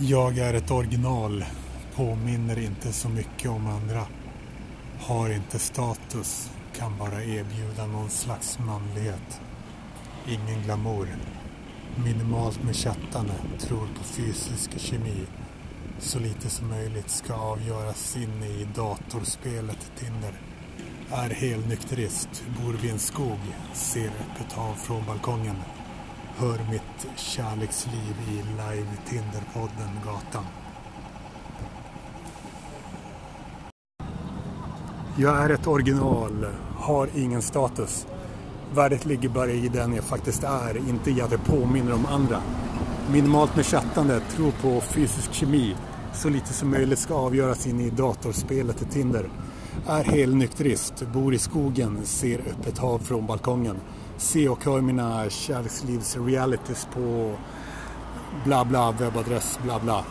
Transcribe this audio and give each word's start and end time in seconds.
Jag 0.00 0.38
är 0.38 0.54
ett 0.54 0.70
original, 0.70 1.44
påminner 1.94 2.58
inte 2.58 2.92
så 2.92 3.08
mycket 3.08 3.50
om 3.50 3.66
andra. 3.66 4.06
Har 5.00 5.30
inte 5.30 5.58
status, 5.58 6.50
kan 6.76 6.98
bara 6.98 7.24
erbjuda 7.24 7.86
någon 7.86 8.10
slags 8.10 8.58
manlighet. 8.58 9.40
Ingen 10.28 10.62
glamour. 10.62 11.08
Minimalt 12.04 12.62
med 12.62 12.76
chattande, 12.76 13.32
tror 13.58 13.88
på 13.98 14.04
fysisk 14.04 14.78
kemi. 14.80 15.26
Så 15.98 16.18
lite 16.18 16.50
som 16.50 16.68
möjligt 16.68 17.10
ska 17.10 17.34
avgöras 17.34 18.16
inne 18.16 18.46
i 18.46 18.68
datorspelet 18.74 19.92
Tinder. 19.98 20.32
Är 21.10 21.30
helnykterist, 21.30 22.44
bor 22.62 22.72
vid 22.72 22.90
en 22.90 22.98
skog, 22.98 23.40
ser 23.72 24.06
öppet 24.06 24.52
hav 24.52 24.74
från 24.74 25.06
balkongen. 25.06 25.56
Hör 26.40 26.58
mitt 26.70 27.18
kärleksliv 27.18 28.16
i 28.28 28.36
live 28.36 28.88
Tinderpodden 29.08 29.90
Gatan. 30.04 30.44
Jag 35.16 35.36
är 35.36 35.50
ett 35.50 35.66
original, 35.66 36.46
har 36.76 37.08
ingen 37.14 37.42
status. 37.42 38.06
Värdet 38.74 39.06
ligger 39.06 39.28
bara 39.28 39.50
i 39.50 39.68
den 39.68 39.94
jag 39.94 40.04
faktiskt 40.04 40.44
är, 40.44 40.76
inte 40.88 41.10
i 41.10 41.20
att 41.20 41.32
jag 41.32 41.44
påminner 41.44 41.94
om 41.94 42.06
andra. 42.06 42.42
Minimalt 43.12 43.56
med 43.56 43.66
chattande, 43.66 44.20
tror 44.20 44.50
på 44.50 44.80
fysisk 44.80 45.32
kemi. 45.32 45.76
Så 46.14 46.28
lite 46.28 46.52
som 46.52 46.70
möjligt 46.70 46.98
ska 46.98 47.14
avgöras 47.14 47.66
in 47.66 47.80
i 47.80 47.90
datorspelet 47.90 48.90
Tinder. 48.90 49.28
Är 49.86 50.04
helnykterist, 50.04 51.06
bor 51.12 51.34
i 51.34 51.38
skogen, 51.38 51.98
ser 52.04 52.38
öppet 52.38 52.78
hav 52.78 52.98
från 52.98 53.26
balkongen. 53.26 53.76
Se 54.18 54.48
och 54.48 54.64
hör 54.64 54.80
mina 54.80 55.30
kärlekslivs 55.30 56.16
realities 56.16 56.88
på 56.94 57.36
bla 58.44 58.64
bla 58.64 58.92
webbadress 58.92 59.58
bla 59.62 59.78
bla. 59.78 60.04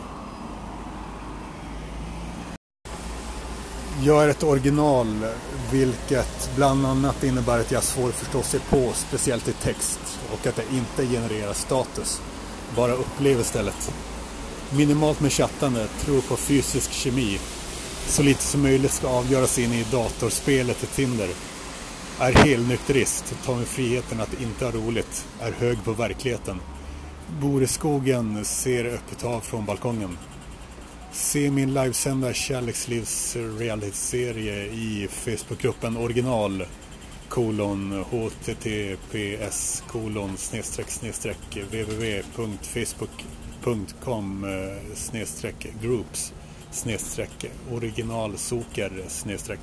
Jag 4.02 4.24
är 4.24 4.28
ett 4.28 4.42
original, 4.42 5.26
vilket 5.72 6.50
bland 6.56 6.86
annat 6.86 7.24
innebär 7.24 7.60
att 7.60 7.70
jag 7.70 7.78
har 7.78 7.82
svårt 7.84 8.08
att 8.08 8.14
förstå 8.14 8.42
sig 8.42 8.60
på, 8.60 8.92
speciellt 8.94 9.48
i 9.48 9.52
text, 9.52 10.00
och 10.32 10.46
att 10.46 10.58
jag 10.58 10.66
inte 10.78 11.14
genererar 11.14 11.52
status. 11.52 12.20
Bara 12.76 12.92
upplever 12.92 13.40
istället. 13.40 13.94
Minimalt 14.76 15.20
med 15.20 15.32
chattande, 15.32 15.88
tror 16.00 16.20
på 16.20 16.36
fysisk 16.36 16.92
kemi. 16.92 17.38
Så 18.06 18.22
lite 18.22 18.42
som 18.42 18.62
möjligt 18.62 18.92
ska 18.92 19.08
avgöras 19.08 19.58
in 19.58 19.72
i 19.72 19.86
datorspelet 19.90 20.78
till 20.78 20.88
Tinder. 20.88 21.28
Är 22.20 22.32
helnykterist, 22.32 23.34
tar 23.44 23.56
mig 23.56 23.64
friheten 23.64 24.20
att 24.20 24.40
inte 24.40 24.64
ha 24.64 24.72
roligt, 24.72 25.26
är 25.40 25.52
hög 25.52 25.84
på 25.84 25.92
verkligheten. 25.92 26.60
Bor 27.40 27.62
i 27.62 27.66
skogen, 27.66 28.44
ser 28.44 28.84
öppet 28.84 29.22
hav 29.22 29.40
från 29.40 29.64
balkongen. 29.64 30.18
Se 31.12 31.50
min 31.50 31.74
livesända 31.74 32.32
kärlekslivs 32.32 33.36
realityserie 33.36 34.66
i 34.66 35.08
Facebookgruppen 35.10 35.96
original 35.96 36.64
kolon 37.28 38.04
https 38.04 39.82
kolon 39.88 40.36
snedstreck 40.36 40.90
snedstreck 40.90 41.58
www.facebook.com 41.70 44.44
eh, 44.44 44.76
snedstreck 44.94 45.66
groups 45.82 46.32
snedstreck 46.70 47.44
originalsoker 47.72 49.04
snedstreck 49.08 49.60